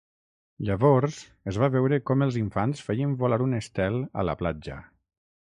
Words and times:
Llavors, 0.69 1.17
es 1.51 1.59
va 1.63 1.69
veure 1.75 1.99
com 2.11 2.25
els 2.27 2.39
infants 2.41 2.81
feien 2.89 3.15
volar 3.21 3.41
un 3.49 3.55
estel 3.61 4.01
a 4.23 4.27
la 4.33 4.37
platja. 4.43 4.81